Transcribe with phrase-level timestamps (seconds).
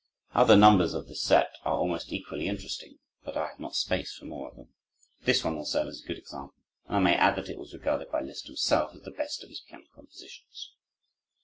[0.33, 4.25] Other numbers of this set are almost equally interesting, but I have not space for
[4.25, 4.69] more of them.
[5.25, 7.71] This one will serve as a good example, and I may add that it was
[7.75, 10.71] regarded by Liszt himself as the best of his piano compositions.